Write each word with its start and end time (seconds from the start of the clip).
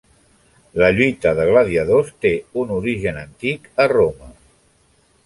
La 0.83 0.87
lluita 0.99 1.33
de 1.39 1.43
gladiadors 1.49 2.09
té 2.27 2.31
un 2.63 2.73
origen 2.79 3.21
antic 3.25 3.69
a 3.85 3.89
Roma. 3.93 4.31